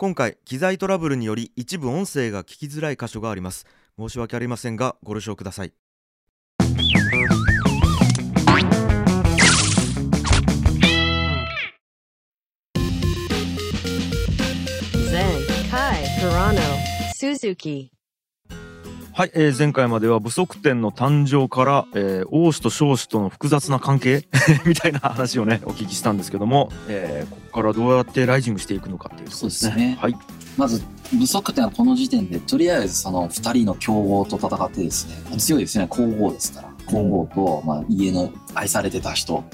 [0.00, 3.66] 今回機材トラブルにより一部音声が聞きづらい箇所があります。
[3.98, 5.72] 申し訳ありませんがご了承ください。
[15.10, 15.24] 前
[15.68, 16.60] 回 Hirano
[17.20, 17.90] Suzuki
[19.18, 24.28] はい、えー前回までは不足点の誕生から、えー王子と少子との複雑な関係？
[24.64, 30.16] みたいな話をねお聞きしたんですけども、えーここからどうやってライジングしていくのかっていうところですねそうですねはい
[30.56, 36.68] まず、不足点はこの時点で、とりあえずその二人の競合と戦ってですね、強いですね、皇后ですから。
[36.86, 39.44] 皇后と、まあ、家の愛されてた人と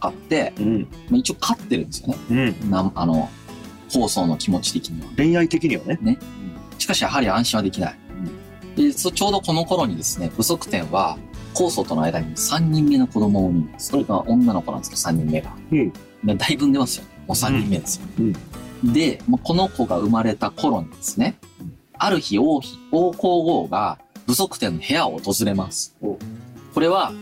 [0.00, 0.88] 戦って、うん。
[1.10, 2.16] まあ、一応勝ってるんですよね。
[2.30, 2.34] う
[2.66, 2.70] ん。
[2.70, 3.28] なあの、
[3.90, 5.08] 放送の気持ち的には。
[5.16, 6.18] 恋愛的にはね。
[6.78, 7.98] しかしやはり安心はできない。
[8.80, 11.18] で、そちょうどこの頃にですね、不足点は、
[11.52, 13.88] 高祖との間に3人目の子供を産みます。
[13.88, 15.54] それが女の子なんですけど、3人目が。
[15.72, 17.04] うんでだいぶ産んでますよ。
[17.26, 18.02] もう3人目ですよ。
[18.92, 21.38] で、もうこの子が生まれた頃にですね、
[21.94, 25.96] ある日王妃、王皇后が不足点の部屋を訪れます。
[26.02, 26.18] お
[26.74, 27.12] これは、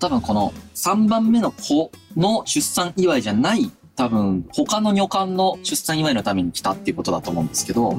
[0.00, 7.96] 多分この3番目の子の出産祝いじゃない、多分他の女官の出産祝いのために来たっていうことだと思うんですけど、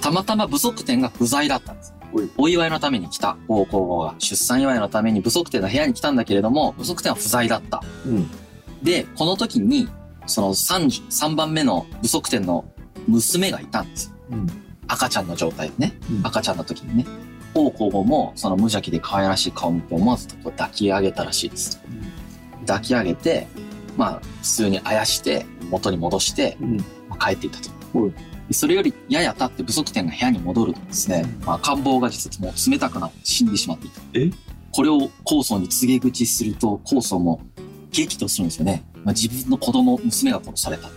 [0.00, 1.95] たまたま不足点が不在だったんです
[2.36, 7.82] お祝いのために来た王皇后が出産祝いのために不足点の部屋に来たんだけれども、不足点は不在だった。
[8.06, 8.30] うん。
[8.82, 9.88] で、この時に、
[10.26, 12.64] その30 3番目の不足点の
[13.06, 14.12] 娘がいたんですよ。
[14.32, 14.46] うん。
[14.88, 15.98] 赤ちゃんの状態でね。
[16.10, 17.06] うん赤ちゃんの時にね。
[17.54, 21.80] 王皇后もその無邪気で可愛らしい顔を見て思わずこう抱き上げたらしいです。
[22.66, 23.46] 抱き上げて、
[23.96, 26.56] まあ普通にあやして元に戻して、
[27.18, 27.70] 帰っていったと。
[28.52, 34.00] それよりやや経って不足点が部屋に戻るとですね、まあ官房が実はもう冷たくなって死んでしまっていた。
[34.14, 34.30] え？
[34.72, 37.40] これを高僧に告げ口すると、高僧も
[37.90, 38.84] 激怒するんですよね。
[39.04, 40.90] まあ、自分の子供、娘が殺された。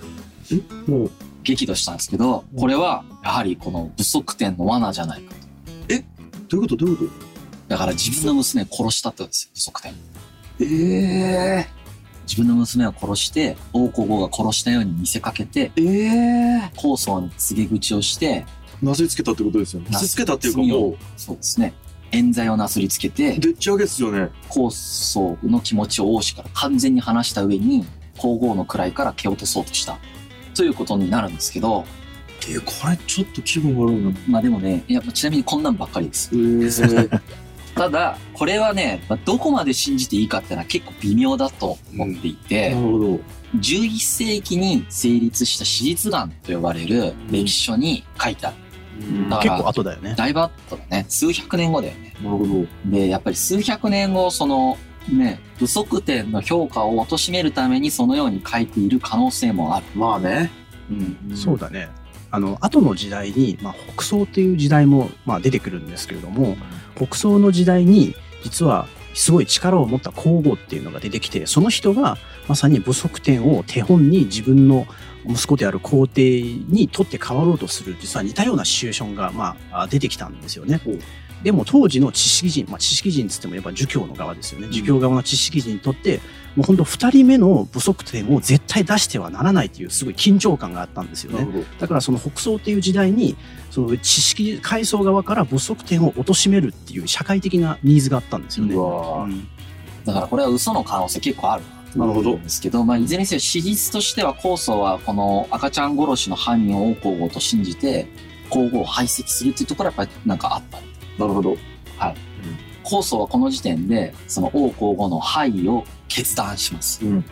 [0.92, 1.12] もう、
[1.44, 5.40] 激怒したんですけど、これはやはりこの不足点の罠じゃないかと。
[6.50, 6.76] どういうこと？
[6.76, 7.06] どういうこ
[7.70, 9.94] だから自分の娘を殺したってことですよ、不足点。
[9.94, 9.98] と
[10.62, 11.66] え
[12.30, 16.06] 自分の娘を殺して、王皇后が殺したように見せかけて、ええ
[16.68, 18.46] え高僧に告げ口をして、
[18.84, 19.90] なすりつけたってことですよね。
[19.90, 21.74] なすりつけたっていうかもそうですね。
[22.12, 24.30] 冤罪をなすりつけてう、、でっち上げっすよね。
[24.48, 27.86] 高僧の気持ちを王子から完全に離した上に、
[28.18, 29.98] 皇后の位から蹴落とそうとした。
[30.54, 31.86] ということになるんですけど、
[32.48, 34.12] えー、これちょっと気分悪いな。
[34.28, 36.30] まあでもね、いや、ちなみにこんなんばっかりです。
[36.34, 37.22] えー、
[37.80, 43.20] ただ、これはね、まあどこまで信じていいかっていうのは結構微妙だと思っていて、なるほど。
[43.56, 48.58] 11世紀に成立した史実眼と呼ばれる歴史書に書いてある。
[49.42, 50.14] 結構後だよね。
[50.18, 51.06] だいぶ後だね。
[51.08, 52.14] 数百年後だよね。
[52.22, 52.92] るほど。
[52.92, 54.78] で、やっぱり数百年後、その、
[55.10, 59.86] ね、不足点の評価を貶めるためにそのように書いている可能性もある。
[59.96, 60.52] まあね。
[60.92, 61.34] うん。
[61.34, 61.88] そうだね。
[62.30, 66.58] あの、後の時代に、まあ、北宋っていう時代も、まあ、出てくるんですけれども、
[67.00, 72.18] 北宋の時代に、実は、すごい力を持った皇后っていうのが出てきて、その人が、
[72.48, 74.86] まさに武則天を手本に自分の
[75.26, 81.00] 息子である皇帝に取って代わろうとする、実は似たようなシチュエーションが、まあ、出てきたんですよねほう。
[81.44, 84.68] でも当時の知識人、まあ、知識人つってもやっぱ儒教の側ですよね。
[84.70, 86.20] 儒教側の知識人にとって、
[86.56, 91.66] もう本当二人目の不足点を絶対出してはならないっていうすごい緊張感があったんですよね。
[91.80, 93.38] だからその北宋っていう時代に、
[93.72, 98.76] その知識階層側から不足点を貶めるっていう社会的なニーズがあったんですよね。
[98.76, 99.48] うん
[100.06, 101.64] だからこれは嘘の可能性結構ある
[101.96, 102.44] なるほどん。
[102.44, 108.08] ですけど、まあ、いずれにせよ史実としては高祖はこの赤ちゃん殺しの犯人を王皇后と信じて
[108.50, 110.89] 皇后を排斥するっていうところはやっぱりなんかあった。
[111.20, 111.58] なるほど。
[112.84, 117.06] 高祖はこの時点でその王皇后の廃を決断します。
[117.06, 117.24] うん。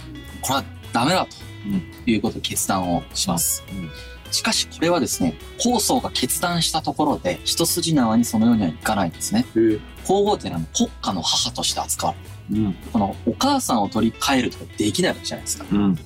[0.42, 3.64] これはダメだということで決断をします。
[3.72, 3.90] うん
[4.32, 9.46] しかしこれはですね、高祖が決断したところで一筋縄にそのようにはいかないんですね。
[9.56, 12.16] えー、皇后っていうのは国家の母として扱わ
[12.50, 12.64] れる。
[12.64, 12.74] うん。
[12.92, 15.66] このお母さんを取り替えるとかできないわけじゃないですか。
[15.72, 15.98] うん。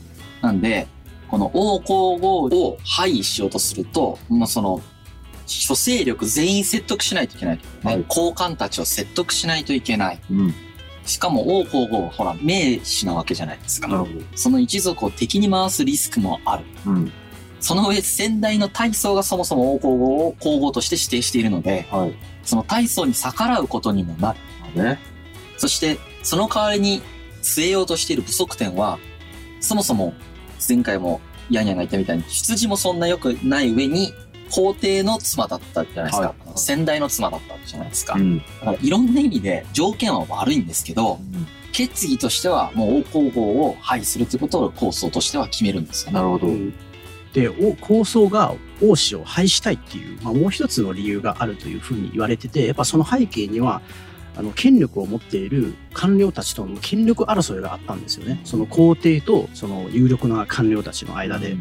[0.41, 0.87] なんで、
[1.29, 4.81] この王皇后を廃位しようとすると、まあ、その、
[5.59, 10.19] 諸勢力全員説得しないといけない、ねはい高官たちを説得しないといけない。
[10.31, 10.53] うん。
[11.05, 14.05] しかも王皇后はほら、名士なわけじゃないですか。
[14.35, 16.65] その一族を敵に回すリスクもある。
[16.85, 17.11] うん。
[17.59, 22.13] その上、先代の大宗がそもそも王皇后を皇后として指定しているので、はい。
[22.43, 24.39] その大宗に逆らうことにもなる。
[24.75, 24.99] まあね。
[25.57, 27.01] そして、その代わりに
[27.41, 28.99] 据えようとしている不足点は、
[29.59, 30.13] そもそも
[30.67, 34.13] 前回もヤンヤンが言ったみたいに、出自もそんな良くない上に、
[34.51, 36.27] 皇帝の妻だったじゃないですか。
[36.27, 38.15] はい先代の妻だったじゃないですか。
[38.15, 38.37] ん。
[38.37, 41.19] だからいろんな意味で条件は悪いんですけど、
[41.71, 46.15] 決議としてはもう王皇后を廃するということを構想としては決めるんですよね。
[46.15, 46.47] なるほど。
[47.33, 53.81] で、お構想が王子を廃したいっていう、まあ、もう一つの理由があるというふうに言われてて、やっぱその背景には、
[54.35, 58.41] あの、権力を持っている官僚たちとの権力争いがあったんですよね。
[58.43, 61.55] その皇帝とその有力な官僚たちの間で。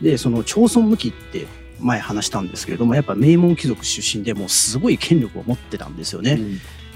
[0.00, 1.46] で、その朝村向きって
[1.80, 6.40] 前話したんですけれども、やっぱ名門貴族出身でもうすごい権力を持ってたんですよね。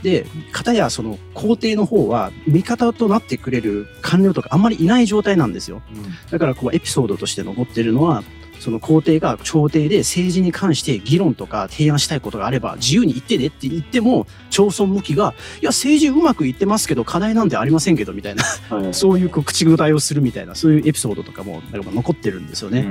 [0.03, 5.83] で、片やその皇帝の方は味方となってくれる官僚とかあんまりいない状態なんですよ。
[6.31, 8.23] だからこうエピソードとして残ってるのは、
[8.63, 18.95] その皇帝が朝廷で政治に関して議論とか提案したいことがあれば自由に言ってねって言っても、朝村向きが、いや政治うまくいってますけど課題なんてありませんけどみたいな、はい。
[18.95, 22.87] そういうこう口答えをするみたいな、そういうエピソードとかもなんか残ってるんですよね。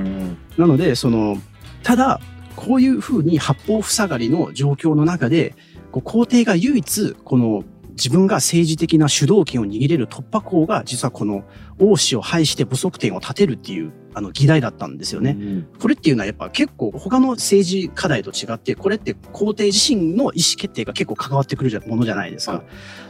[0.58, 1.40] なので、その、
[1.82, 2.20] ただ、
[2.56, 5.54] こういうふうに八方塞がりの状況の中で、
[5.90, 11.44] こう皇帝が唯一、この自分が政治的な主導権を握れる突破口が、実はこの
[11.78, 15.64] 王子を排して不足点を立てるっていう、あの議題だったんですよね。
[15.80, 22.52] これっていうのはやっぱ結構他の政治課題と違って、これって皇帝自身の意思決定が結構関わってくるものじゃないですか。
[22.52, 22.62] はい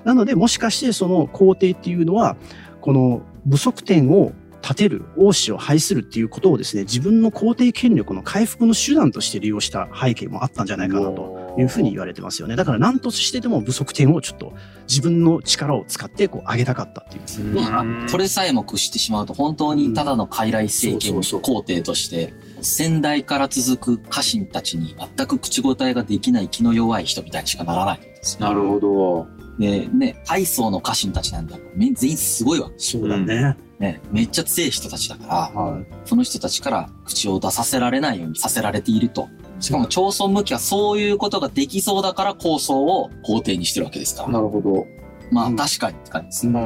[0.05, 2.37] なので、もしかしてその皇帝っていうのは、
[2.81, 12.55] この不足点を立てる、王子を排するっていうことをですね、自分の皇帝権力の回復の手段として利用した背景もあったんじゃないかなというふうに言われてますよね。
[12.55, 14.55] だから何としてでも不足点をちょっと
[14.88, 17.55] 自分の力を使ってこう上げたかったっていう。
[17.55, 28.47] まあ、これさえも屈してしまうと本当にただの傀儡政権うんそうそう皇帝として先代から続く家臣たちに全く口答えができない気の弱い人みたいにしかならないんですよ。
[28.47, 29.26] なるほど。
[29.58, 32.75] で、ね、大層の家臣たちなんだめ全員すごいわけ。
[32.79, 33.56] そうだね。
[33.82, 35.84] ね、めっちゃ強い人たちだから、はい。
[36.05, 39.29] その人たちから口を出させられないようにさせられていると。
[39.58, 44.29] しかも朝村向きはそういうことができそうだから構想を皇帝にしてるわけですから。
[44.29, 44.87] なるほど。
[45.32, 46.61] まあうん確かにって感じですね。
[46.61, 46.64] う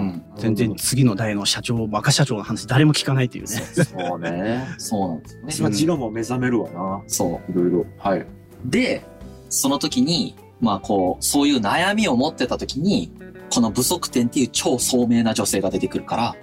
[0.00, 0.22] ん。
[0.38, 3.50] 全然次の代の社長、若社長の話誰も聞かないっていうね。
[3.50, 4.66] そうね。
[4.78, 5.52] そうなんですよね。
[5.52, 7.02] それは自我も目覚めるわな。
[7.06, 7.52] そう。
[7.52, 7.86] いろいろ。
[7.98, 8.26] はい。
[8.64, 9.04] で、
[9.50, 13.12] その時に、まあこう、そういう悩みを持ってた時に、
[13.52, 16.36] この不足点っていう超聡明な女性が出てくるから、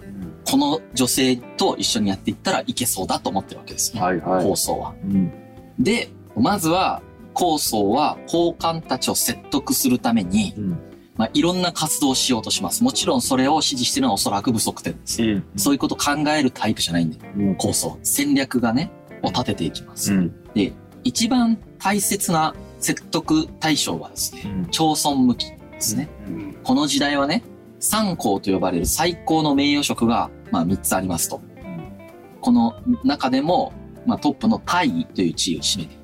[0.53, 4.01] この女性と一緒にやっていったらいけそうだと思ってるわけですね。
[4.01, 4.43] はいはい。
[4.45, 4.93] 構想は。
[5.03, 5.31] うん。
[5.79, 7.01] で、まずは、
[7.33, 10.79] 構想は高官たちを説得するために、うん。
[11.15, 12.83] まあ、いろんな活動をしようとします。
[12.83, 15.23] もちろんそれを指示してるのはおそらく不足点です。
[15.23, 15.43] うん。
[15.55, 17.55] そういうことを考えるタイプじゃないんで、うん。
[17.55, 17.97] 構想。
[18.03, 18.91] 戦略がね、
[19.23, 20.13] を立てていきます。
[20.13, 20.35] うん。
[20.53, 20.71] で、
[21.03, 26.09] 一番大切な説得対象はですね、うん朝村向きですね。
[26.27, 27.41] うんこの時代はね、
[27.79, 31.41] 三皇と呼ばれる最高の名誉職が、まあ、三つありますと。
[32.39, 33.73] この中でも、
[34.05, 36.03] まあ、トップの大位という地位を占めていた。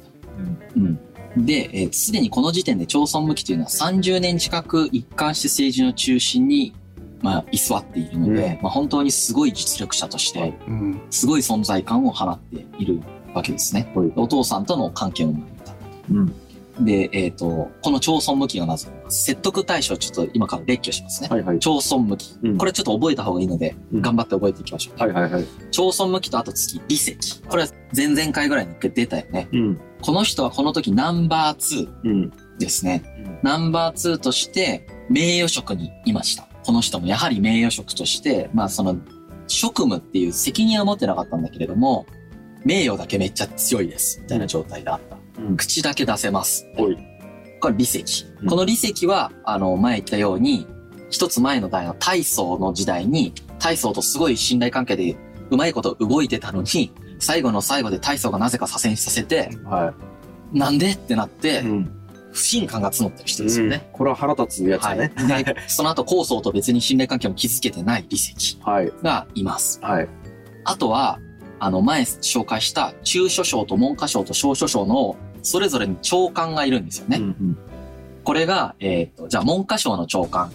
[0.76, 1.46] うん。
[1.46, 6.74] で、えーすでにこの時点で朝村向きというのは30年近く一貫して政治の中心に、
[7.22, 13.02] まあ、居座っているので、うまあ、本当にすごい実力者として、うんすごい存在感を放っている
[13.36, 13.92] わけですね。
[13.94, 15.76] はいお父さんとの関係を学んだ。
[16.10, 16.34] うん。
[16.80, 21.30] で、えっ、と、この朝村向きがまず、説得対象をちょっと今から列挙しますね。
[21.30, 21.60] はいはい。
[21.60, 22.38] 朝村向き。
[22.44, 25.00] うんこれちょっと覚えた方がいいので、うん頑張って覚えていきましょう。
[25.00, 25.46] はいはいはい。
[25.72, 27.42] 朝村向きとあと次、理石。
[27.48, 29.50] これは前々回ぐらいに一回出たよね。
[29.52, 29.82] うん。
[30.02, 32.32] この人はこの時ナンバー2うん。
[32.58, 33.04] ですね。
[33.26, 36.48] うんナンバー2として名誉職にいました。
[36.66, 38.98] この人もやはり名誉職として、まあその
[39.48, 42.06] 職務っていう責任は持ってなかったんだけれども、
[42.66, 44.20] 名誉だけめっちゃ強いです。
[44.22, 45.19] みたいな状態であった。
[45.48, 46.68] うん口だけ出せます。
[46.78, 46.98] おい。
[47.60, 48.26] これ理石。
[48.42, 50.68] うんこの理石は、あの、前言ったように、
[51.10, 55.18] 一つ前の代の大宗の時代に、大宗とすごい信頼関係で
[55.50, 59.94] うまいこと動いてたのに、最後の最後で大宗がなぜか左遷させて、は
[60.54, 61.96] なんでってなってい。、ん。
[62.32, 63.90] 不信感が募ってる人ですよね。
[63.92, 65.12] これは腹立つやつだね。
[65.16, 65.44] はい。
[65.44, 68.94] で、その後、高層と別に信頼関係も築けてない理石はい。
[69.02, 69.80] がいます。
[69.82, 70.08] はい。
[70.64, 71.20] あとは、
[71.60, 77.18] あの、前紹介した中書省と文科省と小書省のそれぞれに長官がいるんですよね。
[77.18, 77.58] うん
[78.24, 80.52] これが、えっ、と、じゃあ文科省の長官。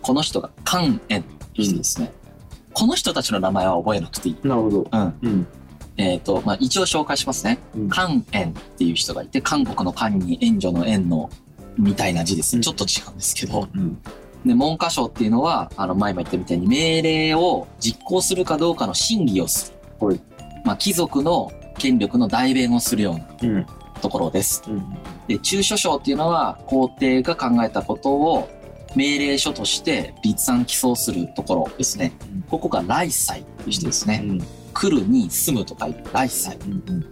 [0.00, 2.12] この人が関円という人ですね。
[2.72, 4.36] この人たちの名前は覚えなくていい。
[4.40, 4.48] うん。
[4.48, 4.88] なるほど。
[4.92, 5.14] うん。
[5.22, 5.46] うん。
[5.96, 7.58] えっ、と、まあ、一応紹介しますね。
[7.74, 11.28] うん関円っていう人がいて、韓国の韓に援助の円の
[11.76, 12.58] みたいな字ですね。
[12.58, 13.68] うんちょっと違うんですけど。
[13.74, 13.98] うん。
[14.44, 20.06] で、文科省っていうのは、あの、前も言ったみたいに命令を実行するかどうかの審議をする。
[20.06, 20.20] はい
[20.64, 23.66] まあ、貴族の権力の代弁をするようなうん。
[24.06, 24.62] ところです。
[24.68, 24.96] うん。
[25.26, 28.48] で、中書省っていうのは、皇帝が考えたことを
[28.94, 32.12] 命令書として立案起草するところですね。
[32.30, 34.22] うんここが来祭という人ですね。
[34.24, 34.46] うん。
[34.72, 36.56] 来るに住むと書いて来祭。
[36.56, 37.04] うん。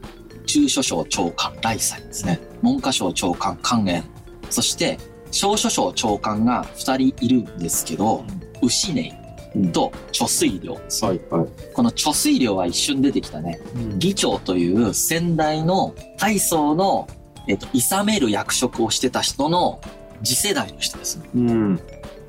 [0.46, 2.38] 中書省長官来祭ですね。
[2.62, 4.04] 文科省長官関円。
[4.50, 4.98] そして、
[5.32, 8.24] 小書省長官が二人いるんですけど、
[8.62, 9.23] 牛根うん
[9.72, 10.74] と貯水量。
[10.74, 11.20] はい。
[11.30, 11.48] はい。
[11.72, 13.60] この貯水量は一瞬出てきたね。
[13.98, 17.06] 議長という先代の大層の、
[17.48, 19.80] えっと、諌める役職をしてた人の
[20.22, 21.28] 次世代の人ですね。
[21.34, 21.80] うん。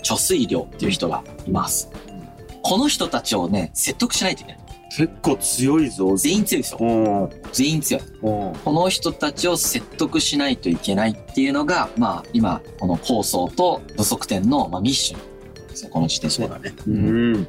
[0.03, 1.89] 貯水量っていう人がいます。
[2.61, 4.65] この人たちをね、説得しないといけない。
[4.97, 6.15] 結構強いぞ。
[6.15, 6.77] 全員強いですよ。
[6.79, 7.29] うん。
[7.51, 8.03] 全員強い。
[8.03, 8.55] うん。
[8.55, 15.34] この人たちを説得しないといけないっていうのが、まあ今、この構想と不足点の、まあ、ミッション
[15.75, 16.35] ですね、この時点で。
[16.35, 16.73] そうだね。
[16.87, 17.47] うん。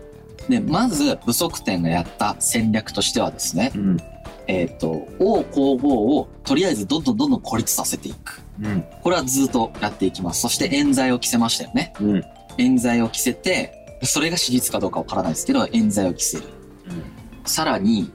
[0.49, 3.97] で、まず、不足点がやった戦略としてはですね、うん。
[4.49, 8.41] えっ、と、王皇后をとりあえずどんどんどんどん孤立させていく。
[8.63, 8.85] うん。
[9.03, 10.43] これはずっとやっていきます。
[10.43, 11.93] そして冤罪を着せましたよね。
[12.01, 12.25] うん。
[12.59, 16.45] 冤罪を着せて、それが史実かどうかわからないですけど、冤罪を着せる。
[17.45, 18.11] さらに、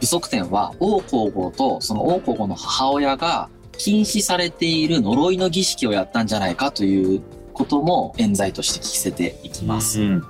[0.00, 7.22] 不足点は王皇后とその王皇后の母親が禁止されている呪いの儀式をやったんじゃないかという
[7.60, 10.00] ことも冤罪として着せていきます。
[10.00, 10.22] うん。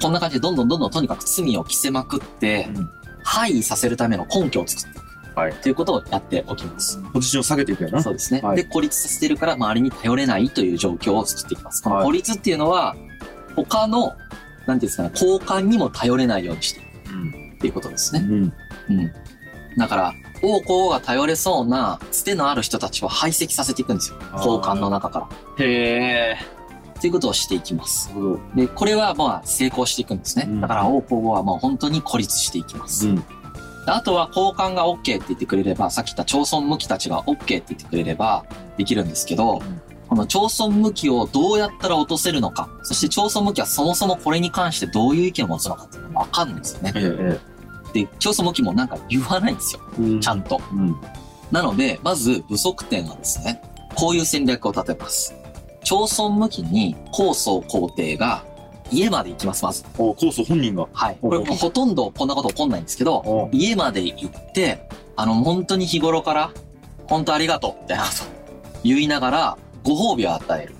[0.00, 2.88] こんな感じでどんどんどんどんとにかく罪を着せまくって、うん
[3.24, 5.38] 廃位させるための根拠を作っていく。
[5.38, 7.00] はいということをやっておきます。
[7.12, 8.02] ポジションを下げていくよな。
[8.02, 8.40] そうですね。
[8.40, 11.84] はいで、孤立させてるから周りに頼れないという状況を作っていきます。
[11.84, 12.96] このはい孤立っていうのは、
[13.54, 17.52] 他の、なんていうんですかね、交換にも頼れないようにしていくうん。
[17.54, 18.26] っていうことですね。
[18.28, 18.52] うん。
[18.90, 19.12] うん。
[19.78, 24.18] だから、王皇后が頼れそうな、つてのある人たちを排斥させていくんですよ。
[24.36, 25.64] 交換の中から。
[25.64, 26.36] へえ。
[27.02, 28.12] ということをしていきます。
[28.54, 30.46] で、これはまあ成功していくんですね。
[30.48, 33.08] うんだから王皇后はもう本当に孤立していきます。
[33.08, 33.16] うん。
[33.16, 33.24] で
[33.88, 38.44] あとは交換が OK って言ってくれれば、さっき言った町村向きたちが OK って言ってくれれば
[38.76, 39.60] できるんですけど、
[40.08, 46.92] この町村向きをどうやったら落とせるのか、そして町村向きはそもそもこれに関してどういう意見を持つのかっていうのがわかんないんですよね。
[46.94, 47.40] え
[47.94, 49.80] で、町村向きもなんか言わないんですよ。
[49.98, 50.02] え。
[50.02, 50.60] うんちゃんと。
[50.72, 50.96] うん。
[51.50, 53.60] なので、まず不足点はですね、
[53.96, 55.34] こういう戦略を立てます。
[55.84, 58.44] 町村向きに高層皇帝が
[58.90, 59.84] 家まで行きます、まず。
[59.98, 60.86] お、コース本人が。
[60.92, 61.18] はい。
[61.20, 64.86] これおほとんどこんなこと起こんないんですけど、お家まで行って、
[65.16, 66.50] あの、本当に日頃から、
[67.06, 68.24] 本当ありがとう、みたいなこと
[68.84, 70.74] 言いながら、ご褒美を与える。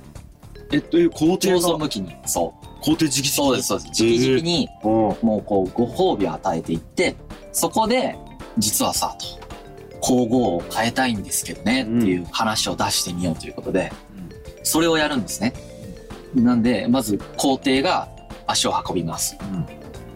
[0.72, 2.14] えっと、いう皇帝が、町村向きに。
[2.26, 2.66] そう。
[2.82, 4.02] 皇帝直々そうです、そうです。
[4.02, 7.16] 直々に、おもうこう、ご褒美を与えていって、
[7.52, 8.16] そこで、
[8.58, 9.42] 実はさ、と、
[10.00, 13.92] 皇后を変えたいんですけどね、っていう話を出してみようということで、
[14.62, 15.52] それをやるんですね。
[16.34, 18.08] なんで、まず、皇帝が
[18.46, 19.36] 足を運びます。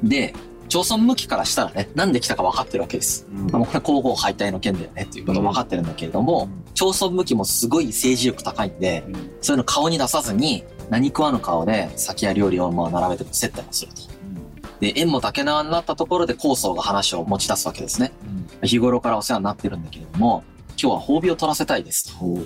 [0.02, 0.34] で、
[0.68, 3.26] 町村向きからしたらね、なんで来たか分かってるわけです。
[3.30, 3.46] うん。
[3.50, 9.04] まあ、もうこれ皇后敗退の件だよねっていうこと分かってるんだけれども、町村向きもすごい政治力高いんで、
[9.40, 14.02] そういうの顔に出さずに、何食わぬ顔で酒や料理をまあ並べて接待をすると。
[14.80, 18.12] で、縁も竹縄になったところで高僧が話を持ち出すわけですね。
[18.62, 20.44] 日頃からお世話になってるんだけれども、
[20.80, 22.38] 今日は褒美を取らせたいですと。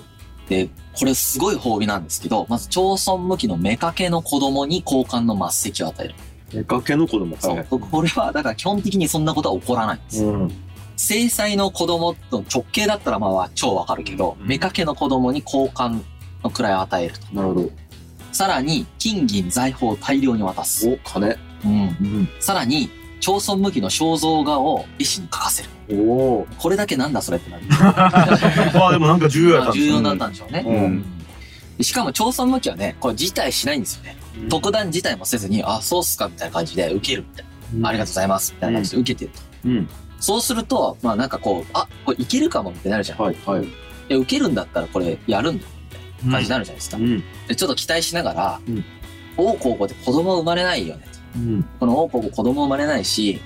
[0.51, 6.15] で、これすごい褒美なんですけど、まず町村向きの妾の子供に交換の末席を与える。
[6.53, 7.41] え崖の子供か。
[7.41, 7.79] そう。
[7.79, 10.25] これは、だから基本的にそんなことは起こらないんです。
[10.25, 10.51] うん。
[10.97, 16.01] 制裁の子供と直系だったらまあ超わかるけど、うん妾の子供に交換
[16.43, 17.33] の位を与えると。
[17.33, 17.69] なるほど。
[18.33, 20.89] さらに、金銀財宝を大量に渡す。
[20.89, 21.37] お、金。
[21.63, 21.71] うん。
[21.71, 22.29] うん。
[22.41, 22.89] さらに、
[23.21, 25.69] 町村向きの肖像画を絵師に描かせる。
[25.89, 26.47] おお。
[26.57, 27.63] これだけなんだそれってなる。
[28.73, 30.63] まあでもなんか重要やったんですよ重要だったんでしょうね。
[30.67, 31.05] うん
[31.77, 34.17] でしかも町村向きはね、これ辞退しないんですよね。
[34.49, 37.45] 特段辞退もせずに、あ、そうっすかみたいな感じで受けるみたい
[37.79, 37.89] な。
[37.89, 39.41] ありがとうございますみたいな感じで受けてると。
[39.65, 39.89] うん。
[40.19, 43.19] そうすると、まあなんかこう、あ、これいけるかもってなるじゃん。
[43.19, 43.63] はい、はい。
[43.63, 43.67] い
[44.09, 46.97] や、受けるんだったらこれやるんだみたいな感じになるじゃないですか。
[46.97, 47.23] うん。
[47.47, 48.83] でちょっと期待しながら、うん
[49.37, 51.10] 王皇后で子供生まれないよねと。
[51.35, 51.63] うん。
[51.79, 53.39] この王皇后子供生まれないし、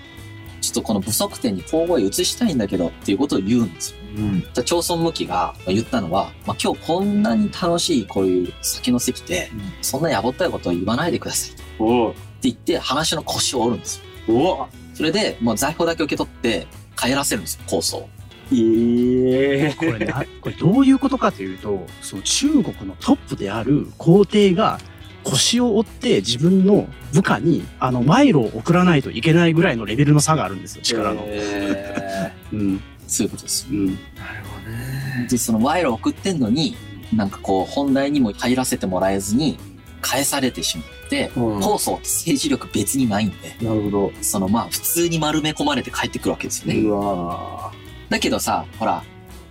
[0.62, 3.98] ちょっとこの不足点に皇后へ移したいんだけどっていうことを言うんですよ。
[4.18, 4.42] うん。
[4.42, 9.52] じゃあ、町村向きが言ったのは、まあ、今日こんなに楽しいこういう酒の席で、
[9.82, 11.64] そんなやぼったいことを言わないでくださいって。
[12.42, 14.36] 言って話の腰を折るんですよ。
[14.36, 18.10] おそれで、もう財宝だけ受け取って帰らせるんですよ、構想を。
[18.54, 19.76] ええ。
[19.78, 24.80] これね、あこれどういうことかというと、その中国のトップである皇帝が
[25.26, 31.24] 腰を折って自分の部下にあの賄賂を送らないといけないぐらいのレベルの差があるんですよ、力の。
[31.26, 32.82] え うん。
[33.08, 33.68] そういうことです。
[33.70, 33.86] うん。
[33.88, 33.98] なる
[34.46, 35.28] ほどね。
[35.30, 36.76] で、その賄賂を送ってんのに、
[37.14, 39.58] なんかこう、本題にも入らせてもらえずに、
[40.02, 44.12] 返されてしまって、うん構想って政治力別にないんで、なるほど。
[44.22, 46.80] そのまあ普通に丸め込まれて帰ってくるわけですよね。
[46.82, 47.72] うわ
[48.10, 49.04] だけどさ、ほら、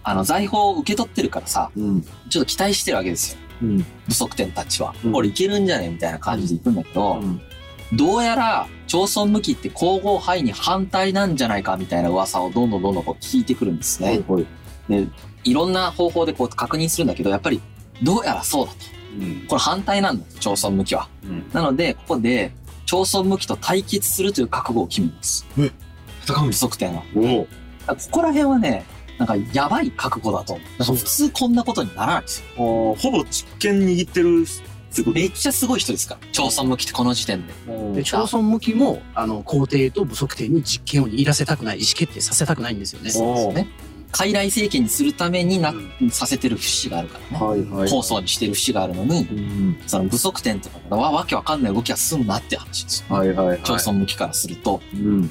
[0.04, 2.02] あの財宝を受け取ってるからさ、ーうん。
[2.28, 3.38] ちょっと期待してるわけですよ。
[3.64, 3.86] うん。
[4.08, 4.94] 不足点たちは。
[5.04, 7.40] うんこれいけるんじゃねみたいな感じで行くんだけど、うん。
[7.92, 14.22] どうやら、町村向きって皇后杯に反対なんじゃないかみたいな噂をどんどんどんどんこう聞いてくるんですね。
[14.26, 14.46] はい。
[14.88, 15.06] で、
[15.44, 17.60] いろんな方法でこう確認するんだけど、やっぱり、
[18.02, 18.78] どうやらそうだと。
[19.20, 19.46] うん。
[19.46, 21.08] これ反対なんだと、町村向きは。
[21.24, 21.44] うん。
[21.52, 22.52] なので、ここで、
[22.86, 25.46] 町朝鮮向きと対決するという覚悟を決めます。
[25.56, 27.02] 戦うん不足点は。
[27.12, 27.46] こ
[28.10, 28.84] こら辺はね、
[29.18, 30.78] なんかやばい覚悟だと思う。
[30.78, 32.44] なんか普通こんなことにならないんですよ。
[32.56, 34.44] ほぼ実権握ってる
[34.94, 36.20] ってことめっちゃすごい人ですから。
[36.32, 37.52] 朝鮮向きってこの時点で。
[37.94, 43.10] で、朝鮮向きも、あの、皇帝と武則帝に実権を握らせたくない、意思決定させたくないんですよね。
[43.10, 43.68] そうですね。
[44.12, 45.74] 傀儡政権にするためにな、
[46.10, 47.46] させてる節があるからね。
[47.46, 47.90] はいはい。
[47.90, 49.76] 構想にしてる節があるのに、うん。
[49.86, 53.16] その不足点とかがわわけわかんない動きはすんなって話ですよ。
[53.16, 53.60] はいはいはい。
[53.64, 54.80] 朝鮮向きからすると。
[54.94, 55.30] うん。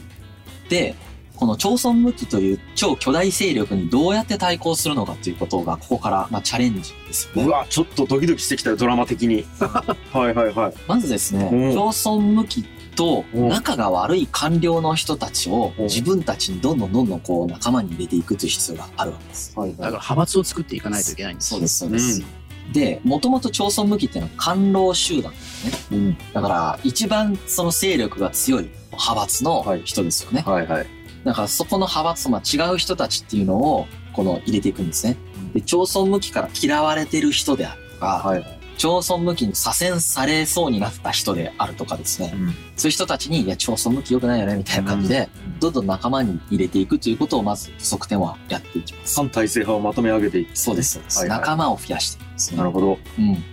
[0.67, 0.95] で、
[1.35, 7.47] この朝鮮向きという超巨大勢力にどうやって対抗するのかということが、ここから、まあ、チャレンジですよね。
[7.47, 9.45] うわ、ちょっとドキドキしてきたよ、ドラマ的に。
[9.59, 10.73] はいはいはい。
[10.87, 12.63] まずですね、うん朝鮮向き
[12.95, 19.53] とうん仲が悪い官僚の人たちをうん自分たちにどんどんどんどんこう仲間に入れていくという必要があるわけです。
[19.55, 22.43] はいだから派閥を作っていかないといけないんですよそうです、そうです。
[22.71, 25.71] で、もともと朝鮮向きっていうのは官僚集団ですね。
[25.91, 26.17] うん。
[26.33, 30.43] だから、一番その勢力が強い派閥の人ですよね。
[30.45, 30.87] はいはい。
[31.23, 35.17] だからそこの派閥、まあ、違う人たちっていうのを、この入れていくんですね。
[35.53, 38.59] で、朝鮮向きから嫌われてる人であるとか、はい。
[38.77, 42.33] 朝鮮向きに左遷されそうになった人であるとかですね。
[42.35, 42.49] うん。
[42.75, 49.15] そういう人たちに、いや、朝鮮向き良くないよね、みたいな感じで、どんどん仲間に入れていくということを、まず、不足点はやっていきます。
[49.15, 50.57] 反体制派をまとめ上げていく。
[50.57, 51.19] そうです、そうです。
[51.19, 52.57] はいはい仲間を増やしていくんですね。
[52.57, 52.97] なるほど。
[53.19, 53.43] うん。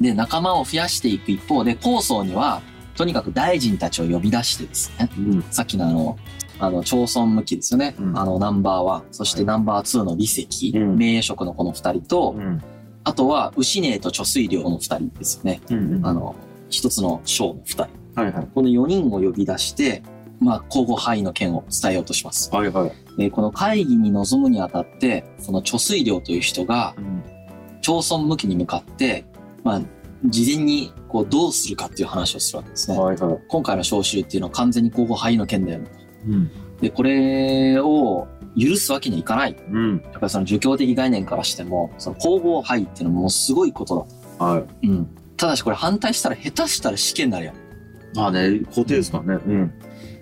[0.00, 2.62] で、仲間を増やしていく一方で、構想には、
[2.94, 5.44] とにかく大臣たちを呼び出してですね、うん。
[5.50, 6.18] さっきのあの、
[6.60, 7.94] あの、朝鮮向きですよね。
[7.98, 12.62] うんあの、ナンバーワン、そしてナンバーツーの李石、うん名職のこの二人と、うん。
[13.04, 15.60] あとは、牛寧と貯水量の二人ですよね。
[15.70, 16.00] うん。
[16.04, 16.34] あの、
[16.68, 17.82] 一つの章の二人。
[18.14, 18.48] はいはい。
[18.54, 20.02] この4人を呼び出して、
[20.40, 22.50] まあ、皇后範囲の件を伝えようとします。
[22.54, 22.92] はいはい。
[23.16, 27.22] で、この会議に臨むにあたって、その貯水量という人が、うん。
[27.80, 29.24] 朝鮮向きに向かって、
[29.64, 29.82] まあ、
[30.24, 32.98] 事前に、こう、どうするかっていう話をするわけですね。
[32.98, 33.38] はいはい。
[33.48, 35.80] 今回の招集っていうのは完全に皇后範囲の件だよ。
[36.26, 36.50] うん。
[36.80, 39.56] で、これを許すわけにはいかない。
[39.70, 40.00] うん。
[40.04, 44.06] やっぱりその儒教的概念からしても、その皇后範囲っていうのはもうすごいこと
[44.38, 44.44] だ。
[44.44, 44.86] はい。
[44.86, 45.08] うん。
[45.36, 47.52] ただしこれ反対したら下手したら死刑になるよ。
[48.14, 49.42] まあね、固定ですからね。
[49.46, 49.72] うん。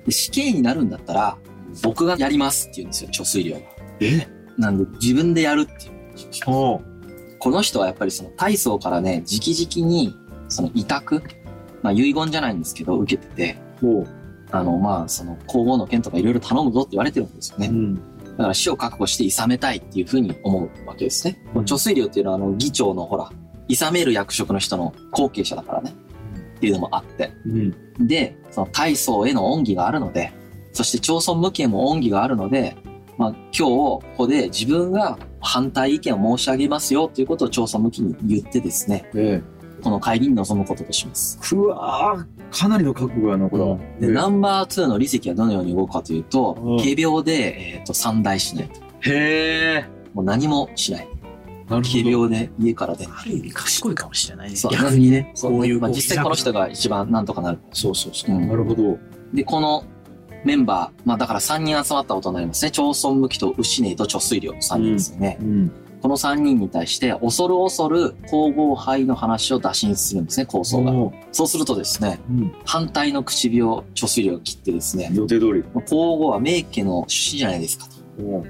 [0.04, 1.38] で死刑になるんだったら、
[1.82, 3.60] 僕がやりますって言うんですよ、貯水量が。
[4.00, 4.26] え？
[4.58, 5.96] なんで自分でやるっていう。
[6.46, 6.80] お
[7.38, 10.14] この人はやっぱりその大層からね、直々に、
[10.48, 11.22] その委託、
[11.82, 13.58] まあ遺言じゃないんですけど、受けてて。
[14.58, 17.68] あの、まあ、その皇后の件とかいろいろ頼むぞって言われてるんですよね。
[17.68, 17.94] ん。
[17.94, 18.00] だ
[18.44, 21.40] から死を覚悟して諌めたいっていうふうに思うわけですね。
[21.54, 23.30] うん貯水量っていうのはあの議長のほら、
[23.68, 25.94] 諌める役職の人の後継者だからね。
[26.56, 27.32] っていうのもあって。
[27.46, 28.06] うん。
[28.06, 30.32] で、その大層への恩義があるので、
[30.72, 32.76] そして町村向けへも恩義があるので、
[33.18, 39.42] まあ今日ここで自分が反対意見を申し上げますよということを町村向きに言ってですね、え
[39.86, 41.38] この会議に臨むこととします。
[41.40, 41.54] え。
[41.54, 43.78] うわーかなりの覚悟やな、これは。
[44.00, 48.80] で、ナンバー2の李石はどのように動くかというとうん、軽病で、えっ、と、三代しないと。
[49.08, 49.84] へえ。
[50.12, 51.08] もう何もしない。
[51.68, 53.14] なる軽病で家から出ない。
[53.16, 54.56] ある意味賢いかもしれないね。
[54.56, 55.80] そう逆にね、そうこういう。
[55.80, 57.58] まあ、実際この人が一番なんとかなる。
[57.72, 58.34] そうそうそう。
[58.34, 58.98] うんなるほど。
[59.32, 59.84] で、この
[60.44, 62.72] メンバー、まあだから3人集まったことになりますね。
[62.72, 65.38] 町村向きと牛根と貯水量の3人ですよね。
[65.40, 65.72] うん。
[66.02, 70.92] この3人に対して、恐る恐る皇后杯の話を打診するんですね、構想が。
[71.32, 72.52] そうするとですね、うん。
[72.64, 75.62] 反対の唇を貯水量が切ってですね、予定通り。
[75.88, 78.46] 皇后は名家の出身じゃないですかと。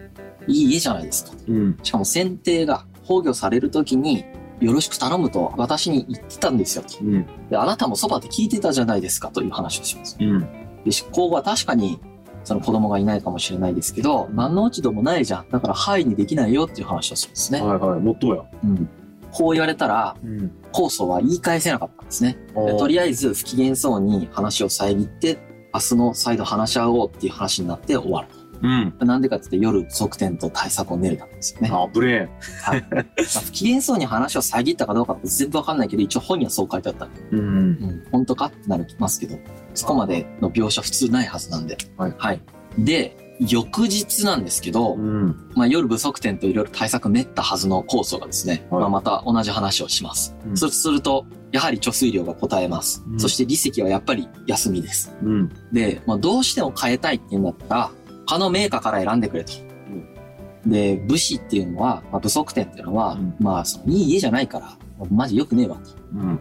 [0.49, 1.37] いい家じゃないですかと。
[1.49, 1.79] うん。
[1.83, 4.25] しかも先帝が崩御されるときに、
[4.61, 6.99] よろしく頼むと私に言ってたんですよと。
[7.01, 7.27] うん。
[7.51, 10.17] で、あなたもそばで聞いてたじゃないですかという話をします。
[10.21, 10.41] うん。
[10.85, 12.01] で、執行後は確かに、
[12.47, 15.49] その子供がいないかもしれないですけど、何の落ち度もないじゃん。
[15.51, 17.61] だから、範囲にできないよっていう話をするんですね。
[17.61, 18.01] はいはい。
[18.01, 18.45] もっとや。
[18.63, 18.89] うん。
[19.33, 20.53] こう言われたら、うん。
[20.73, 22.39] 控訴は言い返せなかったんですね。
[22.55, 25.39] でとりあえず、不機嫌そうに話を遮って、
[25.75, 28.29] 明日の再度話し合おうっていう話になって終わる。
[28.63, 28.95] うん。
[29.01, 31.71] なんでかって言って夜、側転と対策を練るためですよね。
[31.73, 32.29] あ、ブレーン。
[32.63, 33.05] はい まあ
[33.45, 37.09] 不機嫌そうに話を遮ったかどうかって全部わかんないけど、一応本にはそう書いてあった。
[37.33, 37.39] うん。
[37.39, 39.39] うん、本当かってなりますけど、
[39.75, 41.77] そこまでの描写普通ないはずなんで。
[41.97, 42.41] はい
[42.79, 45.51] で、翌日なんですけど、うん。
[45.55, 50.37] まあ、夜不足点といろいろ対策練ったはずの構想がですね、はいまあ、また同じ話をします。
[50.47, 53.05] うんそうすると、やはり貯水量が答えます。
[53.07, 55.15] うんそして利石はやっぱり休みです。
[55.23, 55.51] うん。
[55.73, 57.91] で、まあ、どうしても変えたいっていうんだったら、
[58.27, 59.53] 他のメーカーから選んでくれと。
[60.67, 64.77] で、武士っていうのは、まあ、不足点っていうのは、うんまあ、そのいい家じゃないから、
[65.11, 65.91] マジ良くねえわと。
[66.15, 66.41] うん。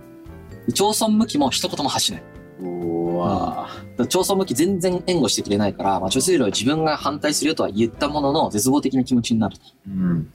[0.66, 2.24] で町村向きも一言も発しない。
[2.62, 3.68] うわ
[3.98, 9.64] だから町村向き全然援護してくれないから、まあ、貯水量は自分が反対するよとは言ったものの絶望的な気持ちになると。
[9.88, 10.34] うん。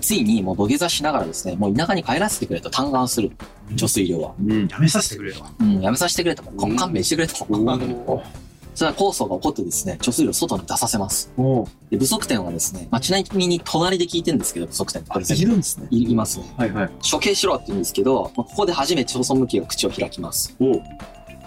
[0.00, 3.30] ついにもう土下座しながらですね、もう田舎に帰らせてくれと嘆願する。
[3.70, 4.34] 貯水量は。
[4.40, 4.68] うん。
[4.68, 5.44] やめさせてくれと。
[5.60, 6.42] うん、やめさせてくれと。
[6.50, 7.34] うん勘弁してくれと。
[8.80, 11.30] それは酵素が起こってですね、貯水量を外に出させます。
[11.36, 15.86] おで、不足点はですね、まあ、ちなみに隣で聞いてるんですけど、不足点っているんですね。
[15.90, 16.50] いいますね。
[16.56, 16.90] はいはい。
[17.12, 20.56] 処刑しろって言うんですけど、まあ、ここで初めて朝村向きが口を開きます。
[20.58, 20.80] お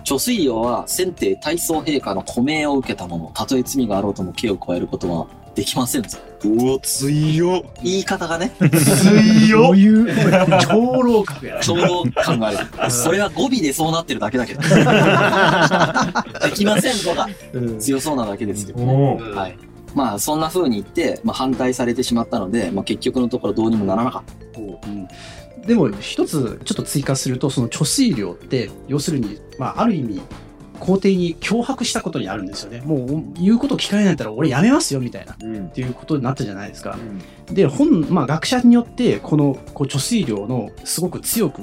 [0.03, 3.31] 貯水量は先帝大宗陛下の古命を受けたもの。
[3.33, 6.17] たとえ罪があろうとも刑を加えることはできませんぞ。
[6.45, 10.13] お強言い方がね、強そういう、
[10.67, 11.61] 長老格やな。
[11.61, 12.11] ちょうど考
[12.51, 12.91] える。
[12.91, 14.61] それは語尾でそうなってるだけだけど。
[16.45, 18.75] できませんとかうん強そうなだけですよ。
[18.77, 19.57] おはい。
[19.93, 24.59] まあそんな風に言って、まあ、反対されてしまったので、まあ、結局のところどうにもならなかった。
[24.59, 25.07] うん
[25.65, 30.21] でも一つちょっと追加するとその貯水量って要するに、まあ、ある意味
[30.83, 32.81] 皇帝に脅迫したことにあるんですよね。
[32.81, 35.31] もう言うこと聞かれないんだったら俺やめますよみたいな。
[35.31, 35.69] っうん。
[35.69, 36.97] ていうことになったじゃないですか。
[37.47, 41.61] で本、まあ、学者によってこのこう貯水量のすごく強く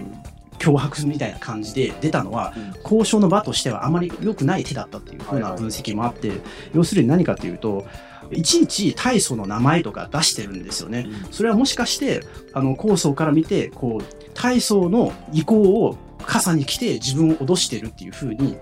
[0.59, 2.73] 脅迫みたいな感じで出たのは、うん。
[2.83, 6.33] 交渉の場としてはあまり良くない手だったっていうふうな分析もあって、
[6.73, 7.85] 要するに何かというと
[8.33, 11.07] いちいち大祖の名前とか出してるんですよね。
[11.31, 12.23] それはもしかして
[12.55, 18.57] あの高層から見てこう大層の意向を傘に来て自分を脅してるっていう風に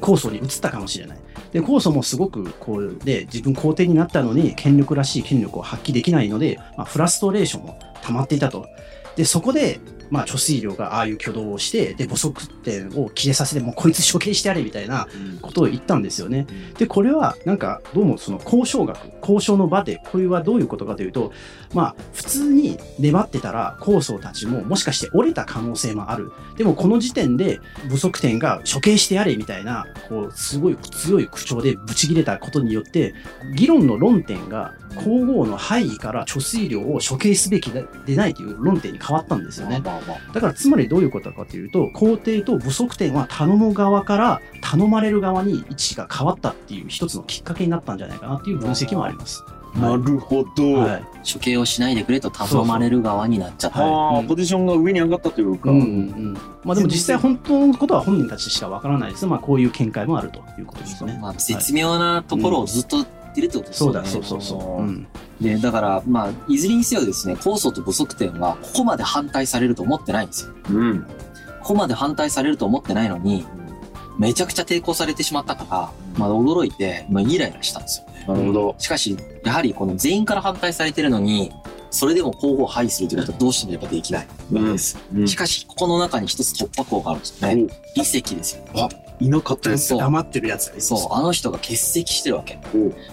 [0.00, 1.18] 酵素に移ったかもしれない。
[1.52, 8.66] で酵素もすごくこうで自分皇帝になったのに権力らしい権力を発揮できないので、まあ、フラストレーションも溜まっていたと。
[9.16, 15.08] でそこでまあ、貯水量がああいう挙動をして、で、母足点を切れさせて、もうこいつ処刑してやれみたいな
[15.42, 16.46] ことを言ったんですよね。
[16.78, 21.32] で、これはなんかどうもその交渉学、交渉の場で、これはどういうことかというと、
[21.74, 26.32] まあ、普通に粘ってたら、高層たちももしかして折れた可能性もある。
[26.56, 33.14] でもこの時点で不足点が処刑してやれみたいな、こう、すごい強い口調でブチ切れたことによって、
[33.56, 39.80] 議論の論点が皇后の廃位から貯水量を処刑すべきでないという論点に変わったんですよね。
[39.84, 39.95] まあまあ。
[40.32, 49.44] だからつまりどういうことかというと皇帝と不足点は頼む側から頼まれる側に位置が変わったっていう一つのきっかけになったんじゃないかなっていう分析もあります。
[49.80, 50.72] なるほど。
[50.74, 53.84] はい、処刑をしないでくれと頼まれる側になっちゃった。
[53.84, 55.70] ああ、うんポジションが上に上がったというか。
[55.70, 59.26] うんうんうんまあでも実際本当のことは本人たちしかわからないです。
[59.26, 61.16] まあこういう見解もあるということですね。
[61.22, 63.94] まあ、絶妙なところをずっと言ってるってことですよね。
[63.94, 64.82] そうだ、そうそうそう。
[64.82, 65.06] うん
[65.40, 70.52] で、だから、まあ、いずれにせよですね、酵素と不足点は、ここまで反対されると思ってないんですよ。
[70.70, 71.02] うん。
[71.02, 71.08] こ
[71.60, 73.44] こまで反対されると思ってないのに、
[74.18, 78.24] めちゃくちゃ抵抗されてしまったから、まあ、驚いて、まあ、イライラしたんですよね。
[78.26, 78.74] なるほど。
[78.78, 81.52] しかし、やはりこの全員から反対されてるのに、
[81.90, 84.98] それでも皇后を廃するということはどうしてもやっぱできないわけです。
[85.14, 87.66] うんしかし、ここの中に一つ突破口があるんですよね。
[87.94, 88.88] 理石ですよ。
[89.20, 89.96] いなかったやつ。
[89.96, 92.58] 黙ってるやつがいそう、あの人が欠席してるわけ。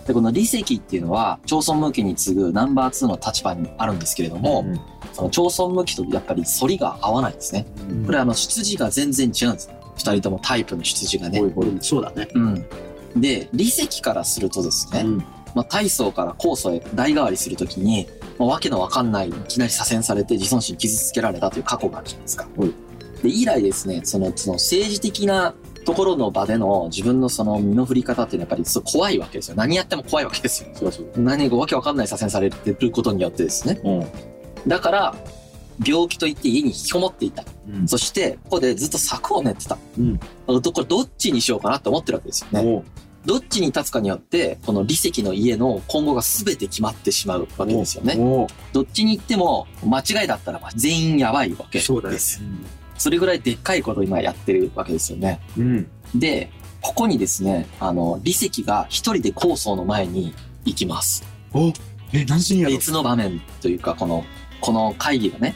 [0.05, 4.79] で、この理石っていうのは、町村向きに次ぐナンバー2の立場にあるんですけれども、うん
[5.13, 7.67] その町村向きとやっぱり反りが合わないんですね。
[8.05, 9.69] これあの出自が全然違うんです。
[9.95, 11.39] 二人ともタイプの出自がね。
[11.81, 12.27] そうだね。
[12.33, 12.65] うん。
[13.15, 15.17] で、理石からするとですね、うん
[15.53, 18.07] まあ、大層から高層へ代替わりするときに、
[18.39, 22.47] まあ、わけのわかんない、いきなり左遷されて自尊心傷つけられたという過去があるじゃないですか。
[22.57, 22.73] はい
[23.23, 29.55] で、以来ですね、その、その政治的なところの場での自分のその身の振り方っていうのはやっぱりすごい怖いわけですよ。
[29.55, 30.69] 何やっても怖いわけですよ。
[30.73, 31.07] そうそう。
[31.17, 33.79] 何かわけわかんない左遷されてることによってですね。
[33.83, 34.69] うん。
[34.69, 35.15] だから、
[35.85, 37.43] 病気と言って家に引きこもっていた。
[37.67, 39.77] うんそして、ここでずっと策を練ってた。
[39.97, 42.83] うんどこれどっちにしようかなって思ってるわけですよね。
[43.25, 48.17] どっちに立つかによって、この利石の家の今後が全て決まってしまうわけですよね。
[48.73, 51.85] どっちに行っても、間違いだったらまあ全員やばいわけです。
[51.87, 52.15] そうだよ
[52.97, 55.39] それぐらいでっかいことを今やってるわけですよね。
[55.57, 55.87] うん。
[56.15, 56.51] で、
[56.81, 60.33] ここにですね、あの、利石が一人で高層の前に
[60.65, 61.23] 行きます。
[62.13, 64.25] え、何時にや別の場面というか、この、
[64.61, 65.55] この会議がね、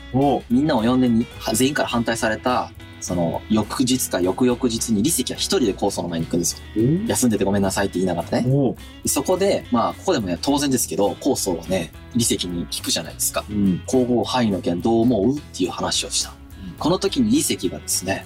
[0.49, 6.83] みんなを呼んでに、は全員から反対された、その、翌日か翌々日に利石は一人で高層の前に行くんですよ。
[7.07, 8.75] 休んでてごめんなさいって言いながらね。
[9.05, 13.45] そこで、まあ、ここでもね、当然ですけど、高層はね、利石に聞くじゃないですか。
[13.49, 13.81] うん。
[13.85, 15.37] 皇后範囲の件どう思う？
[15.37, 16.33] っていう話をした。
[16.79, 18.25] この時に利石がですね、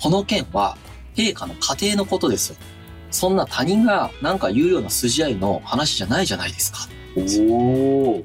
[0.00, 0.76] この件は、
[1.14, 2.56] 陛下の家庭のことですよ。
[3.10, 6.78] そんな他人がなんか言うような筋合いの話じゃないじゃないですか。
[7.16, 8.24] おお。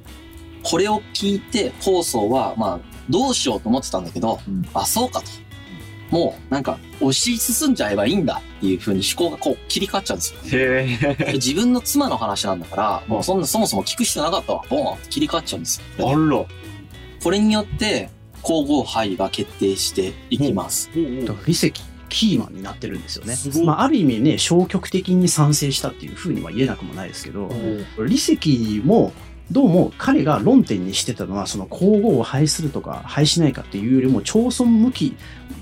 [0.63, 5.28] これを聞いて、高層は、まあ、どうしようと思ってたんだけど、うんあ、そうかと。
[6.10, 10.40] もう、なんか、押し進んじゃえばいいんだっていう風に思考がこう切り替わっちゃうんですよ。
[10.60, 10.98] へ
[11.30, 11.34] え。
[11.34, 14.63] 自分の妻の話なんだから、もうそんな、そもそも聞く必要なかったわ。
[14.70, 16.10] ボーンって切り替わっちゃうんですよ。
[16.10, 16.46] あら。
[17.24, 18.10] これによって、
[18.48, 20.90] 皇后杯が決定していきます。
[21.26, 21.74] だから利石
[22.08, 23.36] キーマンになってるんですよね。
[23.66, 27.52] まあ、ある意味ね、消極的に賛成したっていうふうには言えなくもないですけど、
[28.00, 29.12] 利石も
[29.52, 35.16] どうも彼が論点にしてたのは、その皇后を廃するとか廃しないかっていうよりも、朝村向き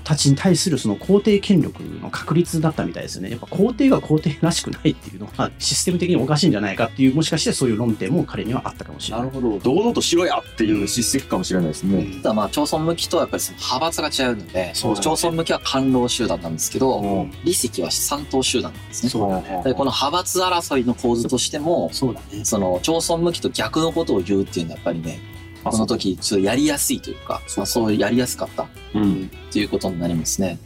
[0.04, 3.30] たちに対するその皇帝権力の確立だったみたいですよね。
[3.30, 9.26] やっぱ皇帝が皇帝らしくないっていうのは、システム的におかしいんじゃないかっていう、もしかしてそういう論点も彼にはあったかもしれない。
[9.26, 19.10] なるほど堂々としろやっていう叱責かもしれないですね、ただまあ、朝鮮向きとはやっぱりその派閥が違うので、そうだね朝鮮向きは官僚集団なんですけど、うん李石は三党集団なんですね。
[19.10, 19.62] そうだね。
[19.64, 22.44] でこの派閥争いの構図としても、そうだね。
[22.44, 25.20] その、朝鮮向きと逆のことを言うっていうのはやっぱりね、
[25.68, 30.58] あこの時、ちょっとやりやすいというか、まあそうやりやすかったっうんていうことになりますね。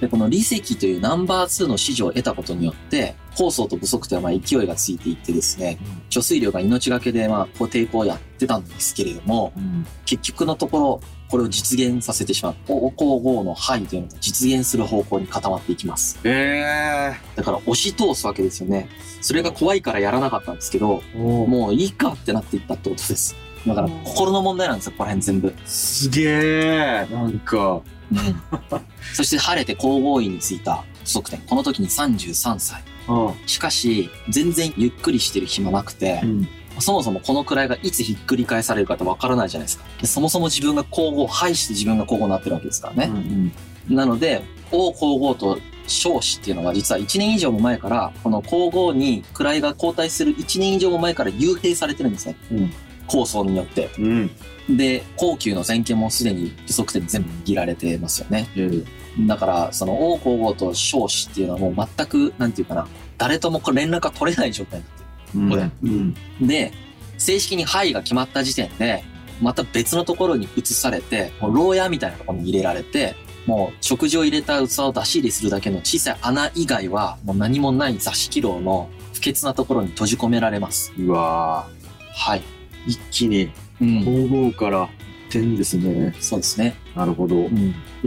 [0.00, 5.78] で、この李石というナンバー2の支持を得たことによって、高層と不足とはまあ勢いがついていってですね、
[6.10, 12.54] 貯水量が命がけでまあこう抵抗をやってたんですけれども、うん結局のところ、これを実現させてしまう。
[12.68, 16.18] 王皇后の範囲というのが実現する方向に固まっていきます。
[16.24, 18.88] えだから押し通すわけですよね。
[19.20, 23.36] それが怖いからやらなかったんですけど、もういいかってなっていったってことです。
[23.68, 25.48] だから心の問題なんですよ、ここら辺全部。
[25.48, 27.80] うすげえなんか
[29.14, 31.40] そして晴れて皇后院に着いた不足点。
[31.40, 32.82] この時に33歳。
[33.08, 36.48] あしかし、全然ゆっくりしてる暇なくて、うん
[36.80, 39.84] そもそもこの位がいつひっくり返されるかってわからないじゃないですか。
[40.00, 43.10] でそもそも自分が皇后を排して自分が皇后になってるわけですからね。
[43.12, 43.52] うん
[43.96, 52.36] なので、王皇后と少子っていうのが実は1年以上も前から、この皇后に位が交代する1年以上も前から幽閉されてるんですね。
[52.52, 52.72] うん
[53.08, 53.90] 構想によって。
[53.98, 54.30] うん
[54.70, 58.48] で、皇宮の全権もすでに不足点に全部握られてますよね。
[58.54, 66.46] ええだから、その王皇后と少子っていうのはもう全く、なんていうかな、誰とも連絡が取れない状態になってうんこれうんる。
[66.46, 66.72] で、
[67.16, 69.02] 正式に範囲が決まった時点で、
[69.40, 73.16] また別のところに移されて、もう牢屋みたいなところに入れられて、
[73.46, 80.92] もう食事を入れた器を出し入れするだけの小さい穴以外は、もう何もない座敷牢の不潔なところに閉じ込められます。
[80.98, 81.66] うわ
[82.14, 82.57] はい。
[82.88, 84.04] ー一気にうん。
[84.28, 84.88] 皇后から
[85.30, 86.76] 点ですねそうですね。
[86.96, 87.48] なるほど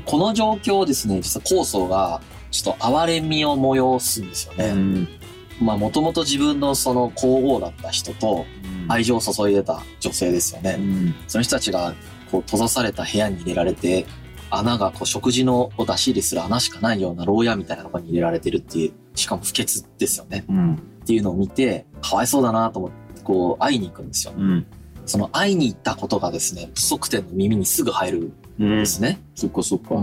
[0.05, 4.71] この状況をですね、実は高僧が、ちょっと哀れみを催すんですよね。
[4.73, 5.07] ん
[5.61, 8.45] まあ、もともと自分のその皇后だった人と
[8.87, 10.77] 愛情を注いでた女性ですよね。
[10.79, 11.93] うんその人たちが、
[12.31, 14.05] こう、閉ざされた部屋に入れられて、
[14.49, 20.43] 穴が、こう、食事のを出し入れする穴しかないような牢屋みたいなところに入れられてるっていう、しかも不潔ですよね。
[20.49, 24.34] うんっていうのを見て、かわいそうだなと思って、こう、会いに行くんですよ。
[24.38, 24.65] うん。
[25.05, 29.19] その会いに行ったことがですね、不足点の耳にすぐ入るんうんですね。
[29.36, 29.95] そっかそっか。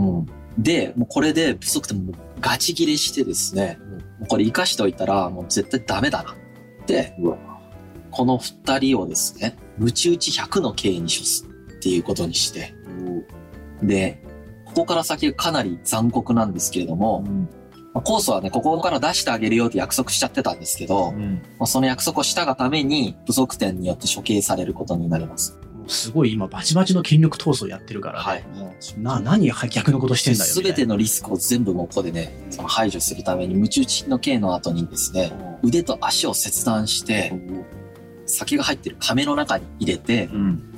[0.58, 3.78] で、もうこれで不足点もガチ切れしてですね、
[4.18, 6.34] もうこれ生かしておいたらもう絶対ダメだなっ
[6.86, 7.14] て
[8.10, 11.48] この二人をですね、ムチ打ち100の刑に処すっ
[11.80, 12.74] ていうことにして、
[13.82, 14.22] で、
[14.64, 17.24] ここから先がかなり残酷なんですけれども、
[17.94, 25.58] まあ、コースはね、ここから出してあげるよって約束しちゃってたんですけど、まあ、その約束をしたがために、不足点によって処刑されることになります。
[25.88, 30.52] すごい今バチバチの権力闘争やってるから、ね、はいもうな、何が逆のことしてんだよ。
[30.52, 37.32] すべてのリスクを全部もうここでね、その排除するために、ムチ打ちの刑の後にですね、腕と足を切断して、
[38.26, 40.68] 酒が入ってる亀の中に入れて、うん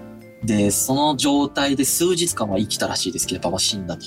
[0.45, 4.07] で、その状態で数日間は生きたらしいですけど、やっぱ死んだと。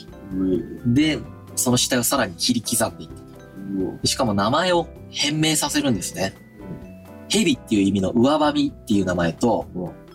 [0.87, 1.19] で、
[1.55, 4.07] その死体をさらに切り刻んでいった。
[4.07, 6.33] しかも名前を変名させるんですね。
[7.29, 9.65] 蛇っていう意味の上ばみっていう名前と、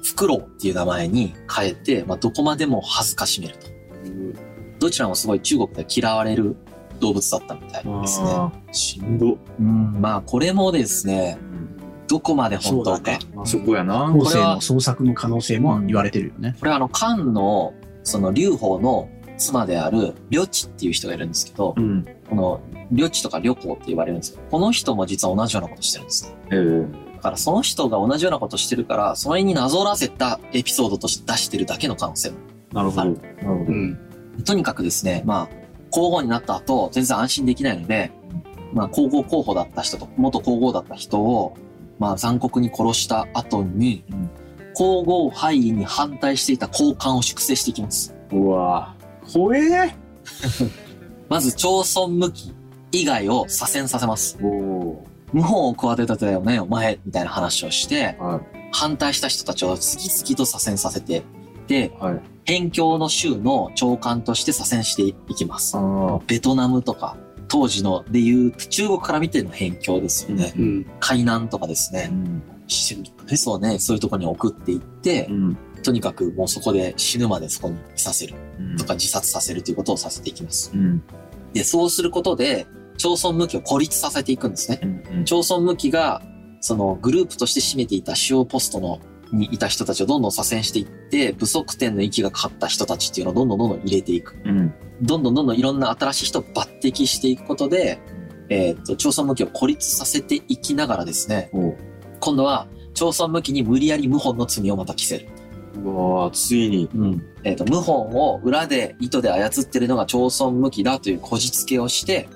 [0.02, 3.66] フクロウっていう名前に変えて、まあ、どこまでも恥ずかしめると。
[4.78, 6.56] どちらもすごい中国で嫌われる
[7.00, 8.28] 動物だったみたいですね。
[8.72, 9.38] しんど。
[9.58, 11.38] うん、まあ、これもですね、
[12.06, 12.98] どこまで本当か。
[12.98, 13.18] そね。
[13.44, 14.10] そこやな。
[14.10, 16.56] 後世の創作の可能性も言われてるよね。
[16.58, 22.60] これはあの、漢の、その、劉邦の妻である、呂地っていう人がいるんですけど、うんこの、
[22.92, 26.36] 呂地とか呂公って言われるんですけど、この人も実は同じようなことしてるんですね。
[26.52, 26.56] え
[27.04, 32.36] えだからその人が同じようなことしてるから、それになぞらせたエピソードとして出してるだけの可能性も。
[32.72, 33.98] なるほどなるほどん。
[34.44, 35.56] とにかくですね、まあ、
[35.90, 38.12] 皇后になった後、全然安心できないので、
[38.72, 41.56] まあ、皇后候補だった人と、元皇后だった人を、
[41.98, 44.04] まあ、残酷に殺した後に、
[44.74, 48.14] 皇后廃位に反対していた高官を粛清していきます。
[48.30, 48.94] うわ
[49.32, 49.94] 怖え
[51.28, 52.54] まず、朝村向き
[52.92, 54.38] 以外を左遷させます。
[54.42, 58.40] お謀反を企てたよね、お前、みたいな話をして、は
[58.72, 61.22] 反対した人たちを次々と左遷させていっ
[61.66, 65.76] て、いはい辺境の州の長官として左遷していきます。
[65.76, 70.54] あベトナムとか、当時のでいう中国から見ての辺境ですよね。
[70.56, 70.86] うん。
[70.98, 72.10] 海南とかですね。
[72.66, 80.70] 自然とかね、そうね、そういうところに送っていって、うんとにかくもうそこで死ぬまでそこにいさせるうんとか自殺させるということをさせていきます。
[80.74, 81.02] うん
[81.52, 82.66] で、そうすることで、
[82.98, 84.80] 町村向きを孤立させていくんですね。
[84.82, 86.22] うん町村向きが、
[86.60, 89.00] そのグループとして占めていた主要ポストの
[89.32, 94.36] にいた人たちをどんどん左遷していって、不足点の息がかかった人たちっていうのをどんどんどんどん入れていく。
[94.44, 94.74] うん。
[95.02, 97.98] どんどんどんどんいろんな新しい人を抜擢していくことで、
[98.48, 101.50] えっ、と、朝鮮向きを孤立させていきながらですね、
[102.20, 105.28] 今度は朝鮮向きに無理やり謀反の罪をまた着せる。
[105.84, 106.88] うわーついに。
[106.94, 107.22] うん。
[107.44, 112.28] えっ、と、謀反を裏で糸で操ってるのが朝鮮向きだというこじつけをして、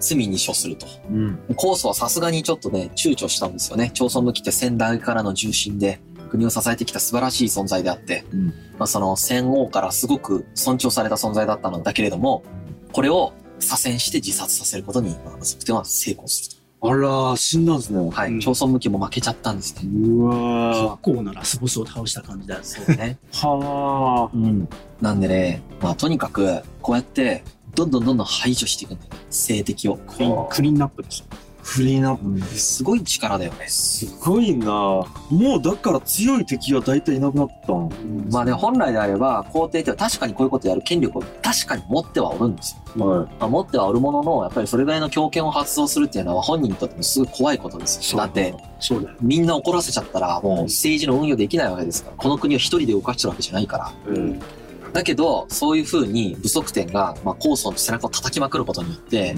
[0.00, 0.86] 罪に処すると。
[1.10, 1.38] うん。
[1.56, 3.90] コースはさすがにちょっとね、躊躇したんですよね。
[3.94, 8.46] 朝鮮向きって先代からの重臣で、国を支えてきた素晴らしい存在であって、うん
[8.78, 12.42] まあ、その戦王からすごく尊重された存在だったのだけれども、
[12.92, 16.53] これを左遷して自殺させることに、まあ、側転は成功する
[16.86, 17.98] あらー、死んだんですね。
[17.98, 18.10] と。
[18.10, 18.30] はい。
[18.30, 19.88] うん朝鮮向きも負けちゃったんですね。
[19.90, 22.66] うわ結構なラスボスを倒した感じだよね。
[22.66, 23.18] そうね。
[23.32, 23.46] ー。
[23.48, 24.68] はうん。
[25.00, 27.42] なんでね、まあとにかく、こうやって、
[27.74, 29.18] どんどんどんどん排除していくんだよね。
[29.30, 29.96] 性的を。
[29.96, 31.24] クリーンクリーンナップです。
[31.64, 31.74] ー。
[31.74, 32.54] クリーンアップ。
[32.54, 33.66] すごい力だよね。
[33.68, 35.06] すごいなも
[35.58, 38.28] うだから強い敵は大体いなくなったん？
[38.30, 43.06] まあね、本来であれば、皇帝って確かにこういうことやる権力を確かに持ってはおるんですよ。
[43.06, 43.26] はい。
[43.40, 48.18] まあ、持ってはおるものの、やっぱりそれぐらいの強権を発動するっていうのは本人にとってもすごい怖いことですよ。
[48.18, 49.16] だって、そうだよ。
[49.20, 53.92] みんな怒らせちゃったら、もう政治の運用できないわけですから、この国を一人で動かしてるわけじゃないから。
[54.06, 54.40] うん。
[54.92, 59.34] だけど、そういう風に不足点が、まあ、高層の背中を叩きまくることによって、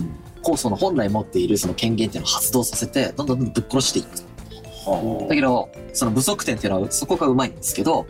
[0.46, 4.08] 高層の本来持っているその権限っていうのを発動させて、どんどんどんどんぶっ殺していく。
[4.88, 8.06] はだけど、その不足点っていうのはそこがうまいんですけど、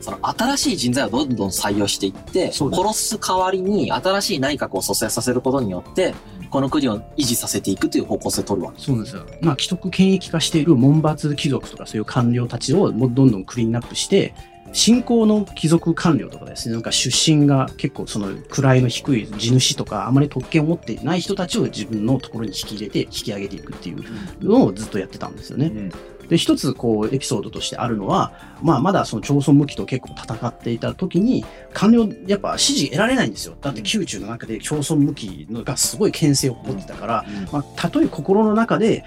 [0.00, 6.14] その新しい人材をどんどん採用していって、殺す代わりに新しい内閣を蘇生させることによって、
[6.48, 8.80] この国を維持させていくという方向性を取るわけ。
[8.80, 9.26] そうですよ。
[9.42, 14.32] まあ、既得権益化している門閥貴族とかそういう官僚たちをどんどんクリーンナップして、
[14.76, 24.04] 信仰の貴族官僚とかですね、なんか出身が結構その位の低い地主とか、あまり特権を持っていない人たちを自分のところに引き入れて引き上げていくっていう
[24.44, 25.66] のをずっとやってたんですよね。
[25.66, 25.92] うん
[26.28, 33.56] で、一つこうエピソードとしてあるのは、まあまだその朝鮮向きと結構戦っていた時に、官僚やっぱ支持得られないんですよ。
[33.60, 39.04] だって宮中の中で朝鮮向きのがすごい牽制を誇ってたから、まあ、たとえ心の中で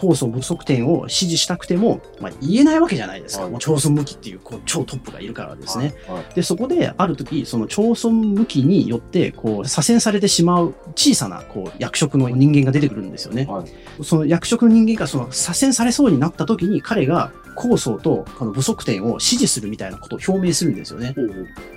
[0.00, 3.42] 高層不足点を支持したくても、まあ、言えないわけじゃないですか。
[3.42, 5.94] はいもう朝鮮向きっていうこう超トップがいるからですね。
[6.06, 6.34] はい。
[6.34, 13.44] で、そこである時、その朝鮮向きによって、こう、左遷されてしまう小さな、こう、役職の人間が出てくるんですよね。
[13.46, 14.04] はい。
[14.04, 21.14] その役職の人間がその左遷されそうになった時に、彼が高層とこの不足点を支持するみたいなことを表明するんですよね。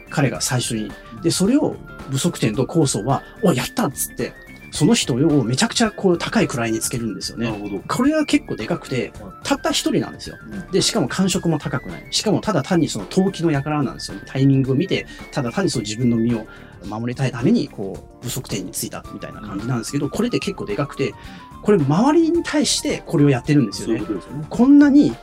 [0.09, 0.91] 彼が最初に。
[1.23, 1.75] で、それを
[2.11, 4.33] 不足点と高層は、おやったっつって、
[4.73, 7.53] その人をめちゃくちゃこう高い位につけるんですよね。
[7.87, 10.35] これが結構でかくて、たった一人なんですよ。
[10.71, 12.07] で、しかも感触も高くない。
[12.09, 14.23] しかもただ単にその投機の輩なんですよね。
[14.25, 16.47] タイミングを見て、ただ単にその自分の身を
[16.89, 21.13] 守りたいために、こう、不足点についたみたいな感じなんですけど、これって結構でかくて、
[21.61, 24.21] これ周りに対してこれをやってるんですよねそういう。
[24.21, 24.45] こね。
[24.49, 25.15] こんなに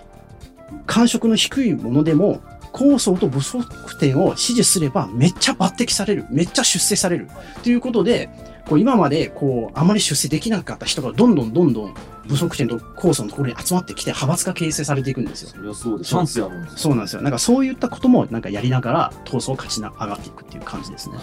[0.86, 6.26] 感触の低いものでも、高層と不足点を支持すればめっちゃ抜擢される。
[6.30, 7.28] めっちゃ出世される。
[7.64, 8.30] ということで、
[8.70, 11.94] こう今までこうあまり出世できなかった人がどんどんどんどん
[12.28, 15.48] 不足点と高層のところに集まってきて派閥が形成されていくんですよ。
[15.50, 16.10] そりゃそうです。
[16.10, 16.68] チャンスやもん。
[16.68, 17.22] そうなんですよ。
[17.22, 21.16] なんかそういったこともなんかやりながら闘争を勝ちな上がっていくっていう感じですね。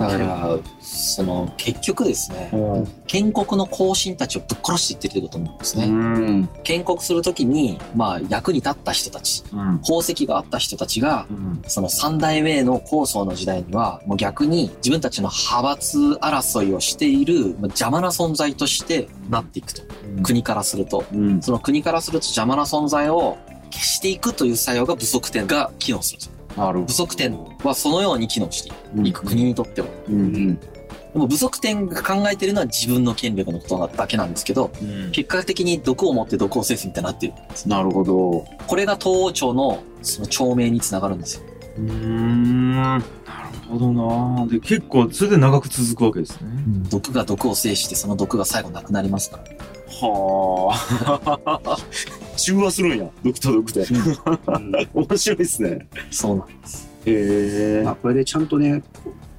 [0.00, 2.86] だから、その、結局ですね、うん。
[3.06, 5.84] 建国の後進たちをぶっ殺していってると思うんですね。
[5.84, 6.48] うん。
[6.64, 9.80] 建国するときに、まあ、役に立った人たち、うん。
[9.84, 11.62] 功績があった人たちが、うん。
[11.66, 19.82] その三代目の構想の時代には、もう逆に自分たちの派閥争いをしているまあ邪魔な存在としてなっていくと。
[20.22, 21.04] 国からすると。
[21.12, 21.42] うん。
[21.42, 23.38] その国からすると邪魔な存在を
[23.70, 26.33] 消していくという作用が不足点が機能するんですよ。
[26.56, 29.88] なるほ不足点はそのように機能していく、国にとっては。
[30.08, 30.14] ど。
[30.14, 30.56] うん。
[30.56, 35.10] でも不足点が考えてるのは自分の権力のことだけなんですけど、うん。
[35.12, 37.32] 結果的に毒を持って毒を制すみたいになってる。
[37.66, 38.44] なるほど。
[38.66, 41.42] これが東王朝のその長命につながるんですよ。
[41.78, 43.04] うーん。
[43.68, 44.46] なるほどな。
[44.46, 46.48] で、結構、それで長く続くわけですね。
[46.90, 49.44] 毒が毒を制してその毒が最後なくなりますから。
[49.88, 50.70] は
[51.66, 51.78] あ。
[52.36, 53.08] 中和するんや。
[53.24, 53.86] 毒と毒で。
[54.92, 55.88] 面白いですね。
[56.10, 56.52] そうなんへ
[57.06, 57.94] えまあ、。
[57.94, 58.82] これでちゃんとね、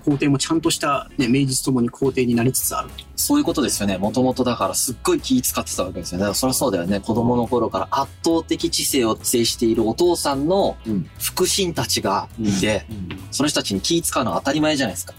[0.06, 2.90] 皇帝もちゃんとした、ね、名実ともに皇帝になりつつある。
[3.16, 3.98] そういうことですよね。
[3.98, 6.22] もともとだからすっごい気使ってたわけですよね。
[6.22, 7.00] だからそりゃそうだよね。
[7.00, 12.86] 子供の頃から圧倒的知性を制しているお父さんのうん腹心たちがいて、
[13.32, 15.14] その人たちに気使うのは当たり前じゃないですか。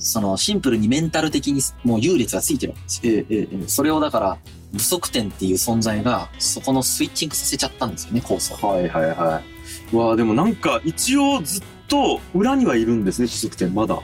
[0.00, 3.12] そのシンプルにメンタル的にもう優劣がついてるわけですよ。
[3.12, 4.38] ええええそれをだから、
[4.76, 8.54] 不足点っていう存在が、そこのスイッチングさせちゃったんですよね、構想。
[8.66, 9.42] はいはいは
[9.92, 13.74] わあ、でもなんか、一応ずっと裏にはいるんですね、不足点。
[13.74, 13.98] まだ。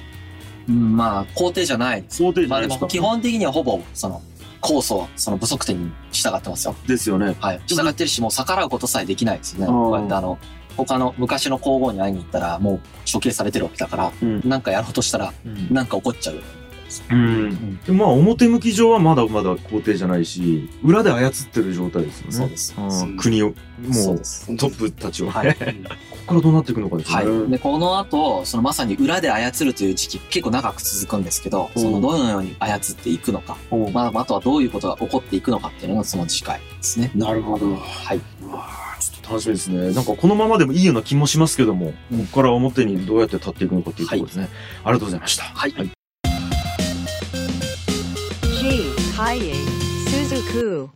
[0.68, 2.18] うん、まあ、肯定じゃないです。
[2.18, 2.84] 想定じまあでゃないですか。
[2.86, 4.22] も基本的にはほぼ、その、
[4.60, 6.74] 構想、その不足点に従ってますよ。
[6.86, 7.36] ですよね。
[7.38, 7.60] はい。
[7.66, 9.66] 従ってるし、もう逆らうことさえできないですよね。
[9.66, 10.38] うんこうやってあの、
[10.76, 12.80] 他の昔の皇后に会いに行ったらもう
[13.10, 15.32] 処刑されてるわけだから、うんなんかやろうとしたら
[15.70, 16.42] なんか怒っちゃう。
[17.10, 17.78] うん。
[17.78, 22.32] でまあ表向き上はまだまだ皇帝じゃないし、裏で操ってる状態ですよね。
[22.32, 22.74] そうです。
[22.76, 23.56] うん国を、もう。
[24.56, 25.32] トップたちをね。
[25.32, 25.54] はい。
[25.54, 25.62] こ
[26.26, 27.16] こからどうなっていくのかですね。
[27.16, 27.50] はい。
[27.50, 37.10] で、この後、そのまさに裏で操るという時期結構長く続くんですけど、そのどのように操っていくのか、おまあ、あとはどういうことが起こっていくのかっていうのがその次回ですね。
[37.14, 37.74] なるほど。
[37.76, 38.20] はい。
[39.00, 39.92] ちょっと楽しみですね。
[39.92, 41.94] なんかこのままでもいいような気もしますけども、こ
[42.32, 44.48] こから表にどうやって立っていくのかっていうところですね。
[44.84, 45.44] ありがとうございました。
[45.44, 45.72] はい。
[45.72, 45.93] G.
[49.24, 49.54] Haye,
[50.04, 50.90] Suzuku.